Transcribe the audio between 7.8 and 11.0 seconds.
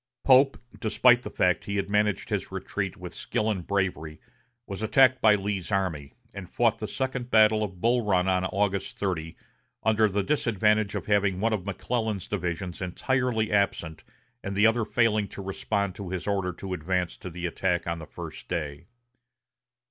Bull Run on August 30, under the disadvantage